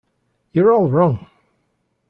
You're 0.51 0.73
all 0.73 0.89
wrong! 0.89 1.27